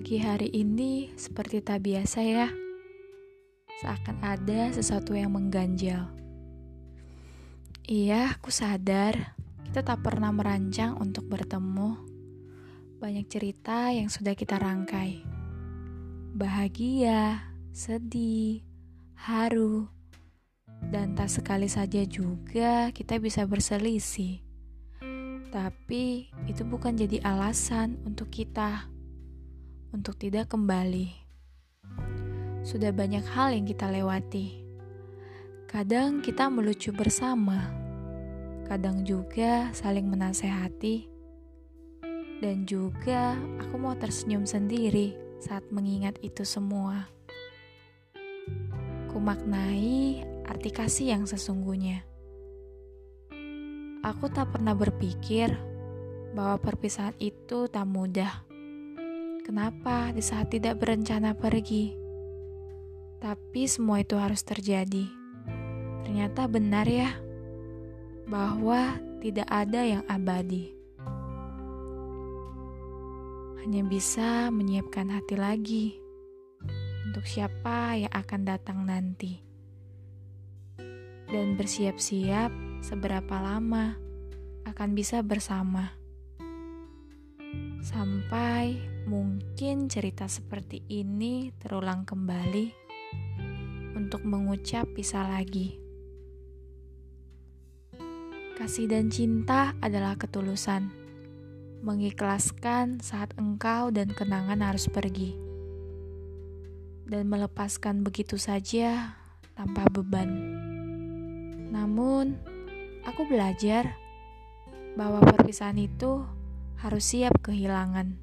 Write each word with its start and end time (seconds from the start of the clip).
Pagi 0.00 0.16
hari 0.16 0.48
ini 0.56 1.12
seperti 1.12 1.60
tak 1.60 1.84
biasa 1.84 2.24
ya. 2.24 2.48
Seakan 3.84 4.16
ada 4.24 4.72
sesuatu 4.72 5.12
yang 5.12 5.36
mengganjal. 5.36 6.08
Iya, 7.84 8.32
aku 8.32 8.48
sadar 8.48 9.36
kita 9.68 9.84
tak 9.84 10.00
pernah 10.00 10.32
merancang 10.32 10.96
untuk 10.96 11.28
bertemu. 11.28 12.00
Banyak 12.96 13.28
cerita 13.28 13.92
yang 13.92 14.08
sudah 14.08 14.32
kita 14.32 14.56
rangkai. 14.56 15.20
Bahagia, 16.32 17.52
sedih, 17.68 18.64
haru, 19.20 19.84
dan 20.88 21.12
tak 21.12 21.28
sekali 21.28 21.68
saja 21.68 22.08
juga 22.08 22.88
kita 22.96 23.20
bisa 23.20 23.44
berselisih. 23.44 24.40
Tapi 25.52 26.32
itu 26.48 26.64
bukan 26.64 26.96
jadi 26.96 27.20
alasan 27.20 28.00
untuk 28.08 28.32
kita 28.32 28.88
untuk 29.90 30.18
tidak 30.18 30.50
kembali. 30.54 31.10
Sudah 32.62 32.94
banyak 32.94 33.24
hal 33.34 33.54
yang 33.54 33.66
kita 33.66 33.90
lewati. 33.90 34.62
Kadang 35.66 36.22
kita 36.22 36.50
melucu 36.50 36.90
bersama, 36.90 37.70
kadang 38.66 39.06
juga 39.06 39.70
saling 39.70 40.06
menasehati, 40.10 41.06
dan 42.42 42.66
juga 42.66 43.38
aku 43.62 43.78
mau 43.78 43.94
tersenyum 43.94 44.46
sendiri 44.46 45.14
saat 45.38 45.62
mengingat 45.70 46.18
itu 46.26 46.42
semua. 46.42 47.06
Kumaknai 49.10 50.26
arti 50.46 50.70
kasih 50.74 51.14
yang 51.14 51.24
sesungguhnya. 51.26 52.02
Aku 54.00 54.32
tak 54.32 54.56
pernah 54.56 54.72
berpikir 54.72 55.52
bahwa 56.32 56.56
perpisahan 56.58 57.14
itu 57.20 57.68
tak 57.68 57.84
mudah. 57.84 58.49
Kenapa 59.50 60.14
di 60.14 60.22
saat 60.22 60.54
tidak 60.54 60.78
berencana 60.78 61.34
pergi? 61.34 61.90
Tapi 63.18 63.66
semua 63.66 63.98
itu 63.98 64.14
harus 64.14 64.46
terjadi. 64.46 65.10
Ternyata 66.06 66.46
benar 66.46 66.86
ya, 66.86 67.10
bahwa 68.30 68.94
tidak 69.18 69.50
ada 69.50 69.82
yang 69.82 70.06
abadi. 70.06 70.70
Hanya 73.58 73.82
bisa 73.90 74.54
menyiapkan 74.54 75.10
hati 75.10 75.34
lagi 75.34 75.86
untuk 77.10 77.26
siapa 77.26 77.98
yang 77.98 78.12
akan 78.14 78.46
datang 78.46 78.86
nanti. 78.86 79.42
Dan 81.26 81.58
bersiap-siap 81.58 82.54
seberapa 82.86 83.34
lama 83.42 83.98
akan 84.62 84.94
bisa 84.94 85.26
bersama. 85.26 85.99
Sampai 87.80 88.76
mungkin 89.08 89.88
cerita 89.88 90.28
seperti 90.28 90.84
ini 90.92 91.50
terulang 91.56 92.04
kembali 92.04 92.66
untuk 93.96 94.22
mengucap 94.22 94.86
pisah 94.92 95.26
lagi. 95.26 95.80
Kasih 98.60 98.92
dan 98.92 99.08
cinta 99.08 99.72
adalah 99.80 100.20
ketulusan, 100.20 100.92
mengikhlaskan 101.80 103.00
saat 103.00 103.32
engkau 103.40 103.88
dan 103.88 104.12
kenangan 104.12 104.60
harus 104.60 104.84
pergi, 104.84 105.32
dan 107.08 107.24
melepaskan 107.32 108.04
begitu 108.04 108.36
saja 108.36 109.16
tanpa 109.56 109.88
beban. 109.88 110.28
Namun, 111.72 112.36
aku 113.08 113.24
belajar 113.24 113.96
bahwa 114.92 115.24
perpisahan 115.24 115.80
itu 115.80 116.20
harus 116.80 117.12
siap 117.12 117.44
kehilangan. 117.44 118.16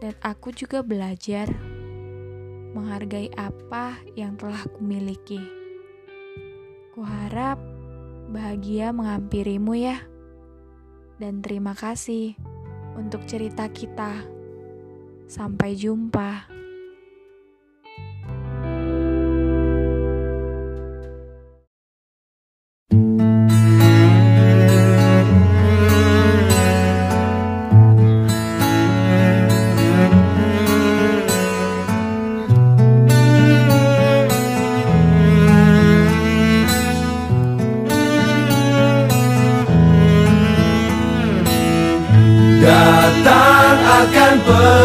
Dan 0.00 0.14
aku 0.20 0.52
juga 0.52 0.84
belajar 0.84 1.48
menghargai 2.76 3.32
apa 3.36 4.00
yang 4.16 4.36
telah 4.36 4.60
kumiliki. 4.76 5.40
Kuharap 6.96 7.60
bahagia 8.32 8.92
menghampirimu 8.92 9.72
ya. 9.76 9.96
Dan 11.20 11.44
terima 11.44 11.76
kasih 11.76 12.36
untuk 12.96 13.24
cerita 13.28 13.68
kita. 13.68 14.24
Sampai 15.28 15.76
jumpa. 15.76 16.59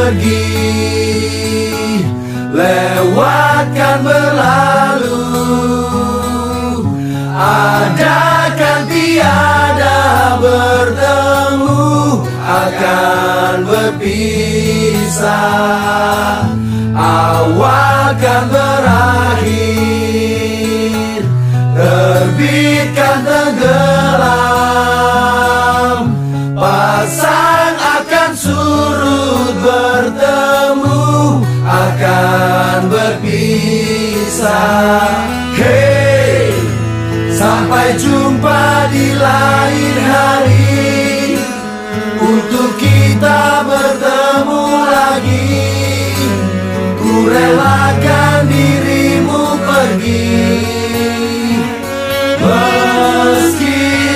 Pergi 0.06 0.54
Lewatkan 2.56 3.98
berlalu. 4.06 5.28
Ada 7.36 8.48
kan 8.56 8.88
tiada 8.88 10.40
bertemu 10.40 12.24
Akan 12.46 13.68
berpisah? 13.68 15.28
Awal 16.96 18.16
kan 18.22 18.48
berakhir 18.48 18.65
Sampai 37.66 37.98
jumpa 37.98 38.94
di 38.94 39.18
lain 39.18 39.96
hari. 40.06 41.34
Untuk 42.22 42.78
kita 42.78 43.66
bertemu 43.66 44.66
lagi. 44.86 45.66
Ku 47.02 47.26
relakan 47.26 48.46
dirimu 48.54 49.58
pergi. 49.66 50.30
Meskipun 53.34 54.14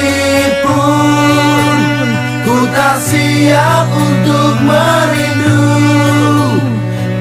Ku 2.45 2.69
tak 2.69 3.01
siap 3.01 3.89
untuk 3.89 4.61
merindu 4.61 5.73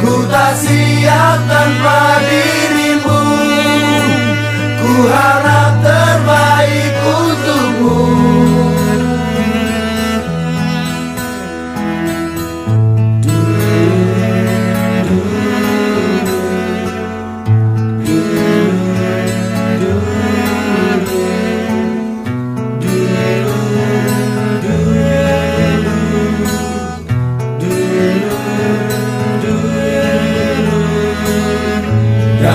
Ku 0.05 0.28
tak 0.28 0.60
siap 0.60 1.41
tanpa 1.49 2.21
dirimu. 2.21 3.25
Ku 4.77 4.93
harap 5.09 5.58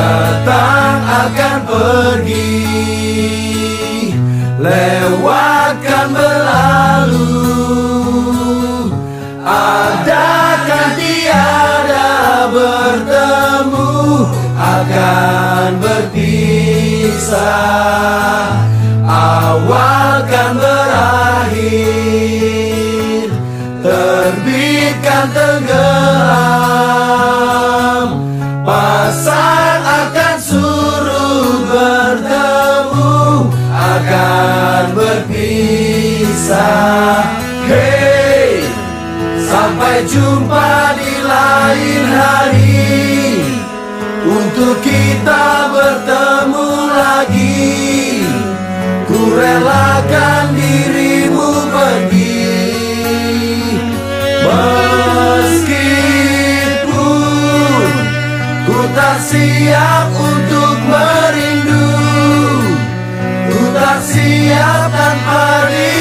Datang 0.04 1.00
akan 1.00 1.64
pergi. 1.64 2.76
Lewatkan 4.60 6.08
berlalu. 6.12 7.40
Adakan 9.44 10.96
tiada 10.96 12.48
bertemu 12.52 14.28
Akan 14.56 15.80
berpisah? 15.84 17.36
Awal 19.08 20.03
berpisah 40.04 40.12
Hey 40.12 40.12
Sampai 40.12 40.20
jumpa 40.20 41.00
di 41.00 41.16
lain 41.24 41.24
lain 41.24 42.04
hari. 42.12 43.40
Untuk 44.24 44.82
kita 44.84 45.72
bertemu 45.72 46.72
lagi. 46.92 48.28
Ku 49.08 49.20
relakan 49.36 50.56
dirimu 50.56 51.52
pergi. 51.72 52.52
Meskipun 55.44 56.24
Ku 58.68 58.80
tak 58.96 59.18
siap 59.24 60.08
untuk 60.12 60.78
merindu. 60.84 61.92
Ku 63.52 63.72
tak 63.72 64.00
siap 64.04 64.92
tanpa 64.92 65.68
dirimu 65.72 65.93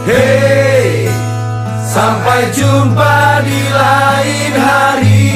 Hey, 0.00 1.12
sampai 1.84 2.48
jumpa 2.56 3.44
di 3.44 3.62
lain 3.68 4.52
hari. 4.56 5.28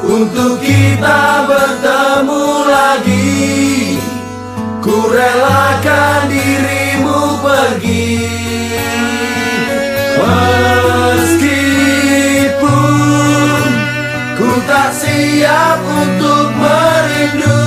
Untuk 0.00 0.64
kita 0.64 1.44
bertemu 1.44 2.46
lagi. 2.64 4.00
Ku 4.80 5.12
relakan 5.12 6.32
dirimu 6.32 7.20
pergi. 7.44 8.16
Meskipun 12.48 13.62
ku 14.40 14.50
tak 14.64 14.90
siap 14.96 15.78
untuk 15.84 16.50
merindu 16.56 17.62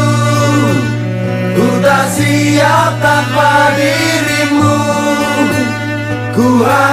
Ku 1.56 1.68
tak 1.80 2.10
siap 2.12 2.98
tanpa 3.00 3.72
dirimu 3.78 4.21
voar. 6.62 6.91